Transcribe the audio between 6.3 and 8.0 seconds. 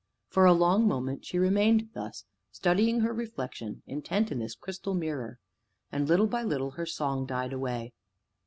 little her song died away.